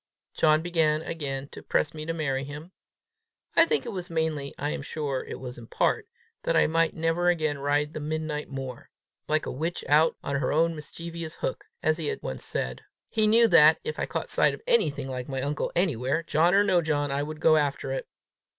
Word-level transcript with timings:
John 0.33 0.63
began 0.63 1.03
again 1.03 1.47
to 1.49 1.61
press 1.61 1.93
me 1.93 2.07
to 2.07 2.11
marry 2.13 2.43
him. 2.43 2.71
I 3.55 3.67
think 3.67 3.85
it 3.85 3.91
was 3.91 4.09
mainly, 4.09 4.51
I 4.57 4.71
am 4.71 4.81
sure 4.81 5.23
it 5.23 5.39
was 5.39 5.59
in 5.59 5.67
part, 5.67 6.07
that 6.41 6.55
I 6.55 6.65
might 6.65 6.95
never 6.95 7.29
again 7.29 7.59
ride 7.59 7.93
the 7.93 7.99
midnight 7.99 8.49
moor 8.49 8.89
"like 9.27 9.45
a 9.45 9.51
witch 9.51 9.85
out 9.87 10.17
on 10.23 10.37
her 10.37 10.51
own 10.51 10.75
mischievous 10.75 11.35
hook," 11.35 11.65
as 11.83 11.99
he 11.99 12.07
had 12.07 12.23
once 12.23 12.43
said. 12.43 12.81
He 13.09 13.27
knew 13.27 13.47
that, 13.49 13.77
if 13.83 13.99
I 13.99 14.07
caught 14.07 14.31
sight 14.31 14.55
of 14.55 14.61
anything 14.65 15.07
like 15.07 15.29
my 15.29 15.43
uncle 15.43 15.71
anywhere, 15.75 16.23
John 16.23 16.55
or 16.55 16.63
no 16.63 16.81
John, 16.81 17.11
I 17.11 17.21
would 17.21 17.39
go 17.39 17.55
after 17.57 17.91
it. 17.91 18.07